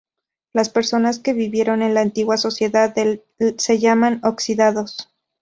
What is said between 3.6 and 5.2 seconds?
llaman "Oxidados".